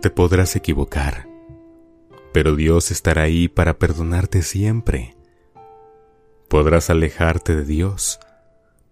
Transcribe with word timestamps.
Te 0.00 0.10
podrás 0.10 0.56
equivocar, 0.56 1.28
pero 2.32 2.56
Dios 2.56 2.90
estará 2.90 3.22
ahí 3.22 3.48
para 3.48 3.78
perdonarte 3.78 4.42
siempre. 4.42 5.16
Podrás 6.48 6.90
alejarte 6.90 7.54
de 7.54 7.64
Dios, 7.64 8.18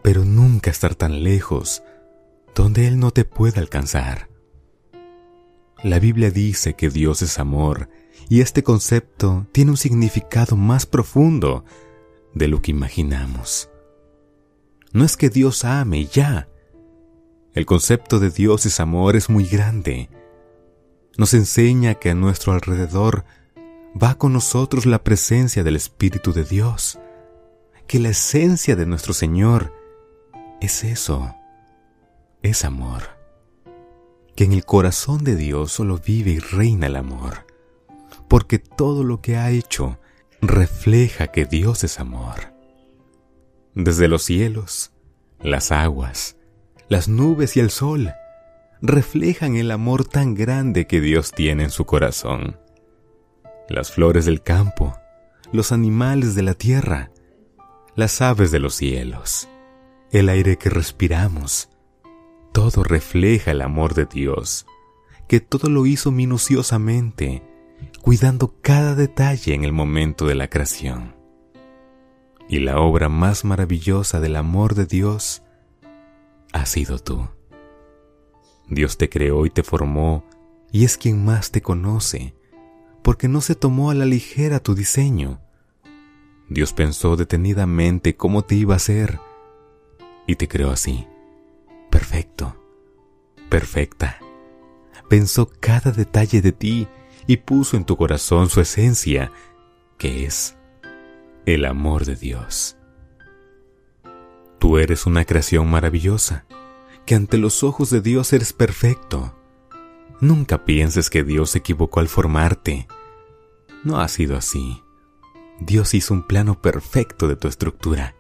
pero 0.03 0.25
nunca 0.25 0.71
estar 0.71 0.95
tan 0.95 1.23
lejos 1.23 1.83
donde 2.55 2.87
Él 2.87 2.99
no 2.99 3.11
te 3.11 3.25
pueda 3.25 3.61
alcanzar. 3.61 4.29
La 5.83 5.99
Biblia 5.99 6.31
dice 6.31 6.75
que 6.75 6.91
Dios 6.91 7.23
es 7.23 7.39
amor 7.39 7.89
y 8.29 8.41
este 8.41 8.63
concepto 8.63 9.47
tiene 9.53 9.71
un 9.71 9.77
significado 9.77 10.57
más 10.57 10.87
profundo 10.87 11.65
de 12.35 12.49
lo 12.49 12.61
que 12.61 12.73
imaginamos. 12.73 13.71
No 14.93 15.05
es 15.05 15.17
que 15.17 15.31
Dios 15.31 15.65
ame 15.65 16.07
ya. 16.07 16.49
El 17.59 17.67
concepto 17.67 18.21
de 18.21 18.31
Dios 18.31 18.67
es 18.67 18.79
amor 18.79 19.17
es 19.17 19.29
muy 19.29 19.45
grande 19.45 20.09
nos 21.17 21.35
enseña 21.35 21.97
que 21.97 22.11
a 22.11 22.15
nuestro 22.15 22.53
alrededor 22.53 23.25
va 24.01 24.15
con 24.15 24.33
nosotros 24.33 24.87
la 24.87 25.03
presencia 25.03 25.65
del 25.65 25.75
Espíritu 25.75 26.33
de 26.33 26.45
Dios, 26.45 27.01
que 27.89 27.99
la 27.99 28.11
esencia 28.11 28.77
de 28.77 28.87
nuestro 28.87 29.13
Señor 29.13 29.75
es 30.61 30.85
eso, 30.85 31.35
es 32.43 32.65
amor, 32.65 33.19
que 34.37 34.45
en 34.45 34.53
el 34.53 34.65
corazón 34.65 35.25
de 35.25 35.35
Dios 35.35 35.73
solo 35.73 35.99
vive 35.99 36.31
y 36.31 36.39
reina 36.39 36.87
el 36.87 36.95
amor, 36.95 37.45
porque 38.29 38.61
todo 38.61 39.03
lo 39.03 39.21
que 39.21 39.37
ha 39.37 39.51
hecho 39.51 39.99
refleja 40.41 41.27
que 41.33 41.45
Dios 41.45 41.83
es 41.83 41.99
amor. 41.99 42.55
Desde 43.75 44.07
los 44.07 44.23
cielos, 44.23 44.93
las 45.41 45.73
aguas, 45.73 46.38
las 46.89 47.09
nubes 47.09 47.57
y 47.57 47.61
el 47.61 47.71
sol, 47.71 48.13
reflejan 48.81 49.57
el 49.57 49.71
amor 49.71 50.05
tan 50.07 50.35
grande 50.35 50.87
que 50.87 51.01
Dios 51.01 51.33
tiene 51.33 51.65
en 51.65 51.71
su 51.71 51.85
corazón. 51.85 52.59
Las 53.69 53.93
flores 53.93 54.25
del 54.25 54.43
campo, 54.43 54.97
los 55.53 55.73
animales 55.73 56.35
de 56.35 56.43
la 56.43 56.55
tierra, 56.55 57.11
las 57.95 58.23
aves 58.23 58.51
de 58.51 58.61
los 58.61 58.75
cielos, 58.75 59.49
el 60.11 60.31
aire 60.31 60.57
que 60.57 60.71
respiramos, 60.71 61.69
todo 62.53 62.83
refleja 62.83 63.51
el 63.51 63.61
amor 63.61 63.95
de 63.95 64.07
Dios, 64.07 64.67
que 65.29 65.41
todo 65.41 65.69
lo 65.69 65.85
hizo 65.85 66.11
minuciosamente, 66.11 67.43
cuidando 68.01 68.55
cada 68.63 68.95
detalle 68.95 69.53
en 69.53 69.65
el 69.65 69.73
momento 69.73 70.27
de 70.27 70.35
la 70.35 70.49
creación. 70.49 71.15
Y 72.49 72.61
la 72.61 72.81
obra 72.81 73.11
más 73.11 73.45
maravillosa 73.45 74.21
del 74.21 74.37
amor 74.37 74.75
de 74.75 74.87
Dios 74.87 75.43
ha 76.53 76.67
sido 76.67 76.99
tú. 76.99 77.29
Dios 78.69 78.99
te 78.99 79.09
creó 79.09 79.47
y 79.47 79.51
te 79.51 79.63
formó 79.63 80.25
y 80.71 80.85
es 80.85 80.97
quien 80.97 81.25
más 81.25 81.51
te 81.51 81.63
conoce, 81.63 82.35
porque 83.03 83.29
no 83.29 83.41
se 83.41 83.55
tomó 83.55 83.91
a 83.91 83.95
la 83.95 84.05
ligera 84.05 84.61
tu 84.61 84.75
diseño. 84.75 85.41
Dios 86.49 86.73
pensó 86.73 87.17
detenidamente 87.17 88.17
cómo 88.17 88.43
te 88.43 88.55
iba 88.55 88.75
a 88.75 88.77
hacer 88.77 89.21
y 90.27 90.37
te 90.37 90.49
creó 90.49 90.71
así, 90.71 91.07
perfecto, 91.91 92.57
perfecta. 93.49 94.19
Pensó 95.09 95.51
cada 95.61 95.91
detalle 95.91 96.43
de 96.43 96.53
ti 96.53 96.89
y 97.27 97.39
puso 97.39 97.77
en 97.77 97.85
tu 97.85 97.97
corazón 97.97 98.51
su 98.51 98.61
esencia, 98.61 99.33
que 99.97 100.25
es 100.25 100.57
el 101.47 101.65
amor 101.65 102.05
de 102.05 102.17
Dios. 102.17 102.78
Tú 104.69 104.77
eres 104.77 105.07
una 105.07 105.25
creación 105.25 105.71
maravillosa 105.71 106.45
que 107.07 107.15
ante 107.15 107.39
los 107.39 107.65
ojos 107.65 107.89
de 107.89 108.03
Dios 108.03 108.35
eres 108.35 108.53
perfecto. 108.53 109.35
Nunca 110.21 110.67
pienses 110.67 111.09
que 111.09 111.25
Dios 111.25 111.53
se 111.53 111.61
equivocó 111.61 112.01
al 112.01 112.09
formarte. 112.09 112.87
No 113.83 113.99
ha 113.99 114.07
sido 114.09 114.37
así. 114.37 114.83
Dios 115.59 115.95
hizo 115.95 116.13
un 116.13 116.23
plano 116.23 116.61
perfecto 116.61 117.29
de 117.29 117.37
tu 117.37 117.49
estructura. 117.49 118.15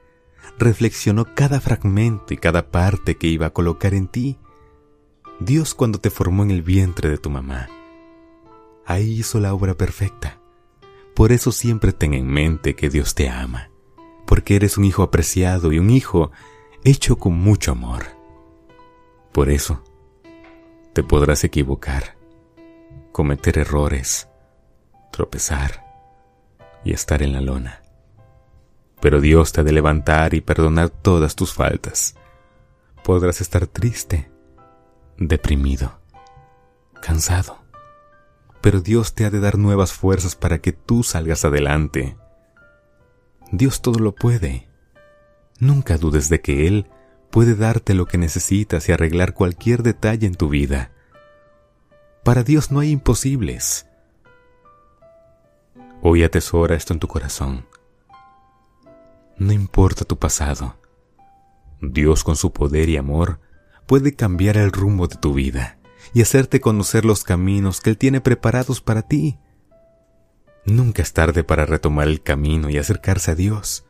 Reflexionó 0.58 1.34
cada 1.34 1.60
fragmento 1.60 2.32
y 2.32 2.38
cada 2.38 2.70
parte 2.70 3.18
que 3.18 3.26
iba 3.26 3.44
a 3.48 3.52
colocar 3.52 3.92
en 3.92 4.08
ti. 4.08 4.38
Dios 5.40 5.74
cuando 5.74 5.98
te 5.98 6.08
formó 6.08 6.44
en 6.44 6.50
el 6.50 6.62
vientre 6.62 7.10
de 7.10 7.18
tu 7.18 7.28
mamá. 7.28 7.68
Ahí 8.86 9.18
hizo 9.20 9.38
la 9.38 9.52
obra 9.52 9.74
perfecta. 9.74 10.40
Por 11.14 11.30
eso 11.30 11.52
siempre 11.52 11.92
ten 11.92 12.14
en 12.14 12.26
mente 12.26 12.74
que 12.74 12.88
Dios 12.88 13.14
te 13.14 13.28
ama, 13.28 13.70
porque 14.28 14.56
eres 14.56 14.76
un 14.76 14.84
hijo 14.84 15.02
apreciado 15.02 15.72
y 15.72 15.78
un 15.78 15.88
hijo 15.88 16.32
hecho 16.84 17.16
con 17.16 17.32
mucho 17.32 17.72
amor. 17.72 18.04
Por 19.32 19.48
eso, 19.48 19.82
te 20.92 21.02
podrás 21.02 21.44
equivocar, 21.44 22.18
cometer 23.10 23.56
errores, 23.56 24.28
tropezar 25.10 25.82
y 26.84 26.92
estar 26.92 27.22
en 27.22 27.32
la 27.32 27.40
lona. 27.40 27.82
Pero 29.00 29.22
Dios 29.22 29.52
te 29.52 29.62
ha 29.62 29.64
de 29.64 29.72
levantar 29.72 30.34
y 30.34 30.42
perdonar 30.42 30.90
todas 30.90 31.34
tus 31.34 31.54
faltas. 31.54 32.14
Podrás 33.02 33.40
estar 33.40 33.66
triste, 33.66 34.30
deprimido, 35.16 36.00
cansado. 37.00 37.60
Pero 38.60 38.82
Dios 38.82 39.14
te 39.14 39.24
ha 39.24 39.30
de 39.30 39.40
dar 39.40 39.56
nuevas 39.56 39.94
fuerzas 39.94 40.36
para 40.36 40.58
que 40.58 40.72
tú 40.72 41.02
salgas 41.02 41.46
adelante. 41.46 42.18
Dios 43.50 43.80
todo 43.80 43.98
lo 43.98 44.14
puede. 44.14 44.68
Nunca 45.58 45.96
dudes 45.96 46.28
de 46.28 46.40
que 46.40 46.66
Él 46.66 46.86
puede 47.30 47.54
darte 47.54 47.94
lo 47.94 48.06
que 48.06 48.18
necesitas 48.18 48.88
y 48.88 48.92
arreglar 48.92 49.34
cualquier 49.34 49.82
detalle 49.82 50.26
en 50.26 50.34
tu 50.34 50.48
vida. 50.48 50.92
Para 52.24 52.42
Dios 52.42 52.70
no 52.70 52.80
hay 52.80 52.90
imposibles. 52.90 53.86
Hoy 56.02 56.22
atesora 56.22 56.76
esto 56.76 56.92
en 56.92 57.00
tu 57.00 57.08
corazón. 57.08 57.66
No 59.36 59.52
importa 59.52 60.04
tu 60.04 60.18
pasado. 60.18 60.76
Dios 61.80 62.24
con 62.24 62.36
su 62.36 62.52
poder 62.52 62.88
y 62.88 62.96
amor 62.96 63.40
puede 63.86 64.14
cambiar 64.14 64.56
el 64.56 64.72
rumbo 64.72 65.08
de 65.08 65.16
tu 65.16 65.32
vida 65.32 65.78
y 66.12 66.22
hacerte 66.22 66.60
conocer 66.60 67.04
los 67.04 67.24
caminos 67.24 67.80
que 67.80 67.90
Él 67.90 67.98
tiene 67.98 68.20
preparados 68.20 68.80
para 68.80 69.02
ti. 69.02 69.38
Nunca 70.68 71.02
es 71.02 71.12
tarde 71.12 71.44
para 71.44 71.66
retomar 71.66 72.08
el 72.08 72.22
camino 72.22 72.68
y 72.68 72.78
acercarse 72.78 73.30
a 73.30 73.34
Dios 73.34 73.88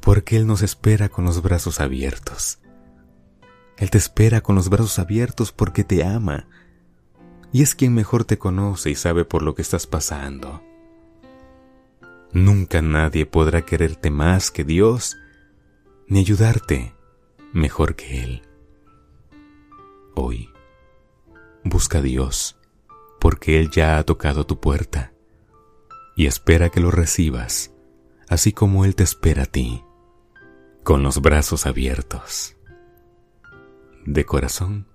porque 0.00 0.36
Él 0.36 0.46
nos 0.46 0.62
espera 0.62 1.08
con 1.08 1.24
los 1.24 1.42
brazos 1.42 1.80
abiertos. 1.80 2.58
Él 3.76 3.90
te 3.90 3.98
espera 3.98 4.40
con 4.40 4.56
los 4.56 4.68
brazos 4.68 4.98
abiertos 4.98 5.52
porque 5.52 5.84
te 5.84 6.04
ama, 6.04 6.48
y 7.52 7.62
es 7.62 7.74
quien 7.74 7.94
mejor 7.94 8.24
te 8.24 8.38
conoce 8.38 8.90
y 8.90 8.94
sabe 8.94 9.24
por 9.24 9.42
lo 9.42 9.54
que 9.54 9.62
estás 9.62 9.86
pasando. 9.86 10.62
Nunca 12.32 12.80
nadie 12.80 13.26
podrá 13.26 13.62
quererte 13.62 14.10
más 14.10 14.50
que 14.50 14.64
Dios, 14.64 15.16
ni 16.06 16.20
ayudarte 16.20 16.94
mejor 17.52 17.96
que 17.96 18.22
Él. 18.22 18.42
Hoy, 20.14 20.50
busca 21.64 21.98
a 21.98 22.02
Dios, 22.02 22.58
porque 23.18 23.58
Él 23.58 23.70
ya 23.70 23.98
ha 23.98 24.04
tocado 24.04 24.46
tu 24.46 24.60
puerta, 24.60 25.12
y 26.20 26.26
espera 26.26 26.68
que 26.68 26.80
lo 26.80 26.90
recibas, 26.90 27.72
así 28.28 28.52
como 28.52 28.84
Él 28.84 28.94
te 28.94 29.02
espera 29.02 29.44
a 29.44 29.46
ti 29.46 29.82
con 30.82 31.02
los 31.02 31.22
brazos 31.22 31.64
abiertos. 31.64 32.58
De 34.04 34.26
corazón, 34.26 34.86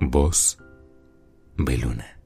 voz 0.00 0.58
Beluna. 1.56 2.19